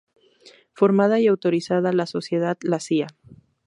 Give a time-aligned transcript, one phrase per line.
[0.73, 3.05] Formada y autorizada la sociedad, la Cía.